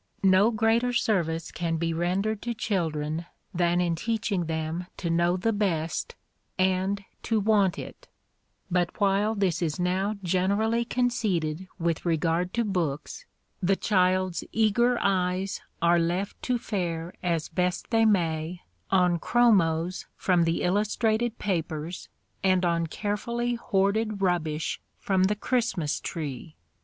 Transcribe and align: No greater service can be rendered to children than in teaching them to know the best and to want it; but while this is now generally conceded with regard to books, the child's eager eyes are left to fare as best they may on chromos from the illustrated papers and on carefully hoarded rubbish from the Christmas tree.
No 0.23 0.49
greater 0.49 0.93
service 0.93 1.51
can 1.51 1.77
be 1.77 1.93
rendered 1.93 2.41
to 2.41 2.55
children 2.55 3.27
than 3.53 3.79
in 3.79 3.93
teaching 3.95 4.45
them 4.45 4.87
to 4.97 5.11
know 5.11 5.37
the 5.37 5.53
best 5.53 6.15
and 6.57 7.03
to 7.21 7.39
want 7.39 7.77
it; 7.77 8.07
but 8.71 8.99
while 8.99 9.35
this 9.35 9.61
is 9.61 9.79
now 9.79 10.15
generally 10.23 10.85
conceded 10.85 11.67
with 11.77 12.03
regard 12.03 12.51
to 12.55 12.65
books, 12.65 13.27
the 13.61 13.75
child's 13.75 14.43
eager 14.51 14.97
eyes 14.99 15.61
are 15.83 15.99
left 15.99 16.41
to 16.41 16.57
fare 16.57 17.13
as 17.21 17.47
best 17.47 17.91
they 17.91 18.03
may 18.03 18.63
on 18.89 19.19
chromos 19.19 20.07
from 20.15 20.45
the 20.45 20.63
illustrated 20.63 21.37
papers 21.37 22.09
and 22.43 22.65
on 22.65 22.87
carefully 22.87 23.53
hoarded 23.53 24.19
rubbish 24.19 24.81
from 24.97 25.25
the 25.25 25.35
Christmas 25.35 25.99
tree. 25.99 26.55